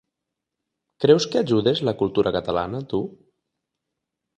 Creus 1.05 1.29
que 1.35 1.43
ajudes 1.43 1.85
la 1.91 1.95
cultura 2.03 2.35
catalana, 2.41 2.85
tu? 2.95 3.07